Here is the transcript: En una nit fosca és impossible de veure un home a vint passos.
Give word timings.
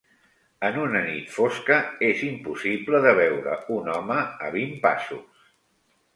En 0.69 0.77
una 0.85 1.01
nit 1.07 1.27
fosca 1.33 1.77
és 2.07 2.23
impossible 2.29 3.03
de 3.05 3.13
veure 3.21 3.55
un 3.77 3.93
home 3.99 4.19
a 4.49 4.53
vint 4.59 4.75
passos. 4.89 5.47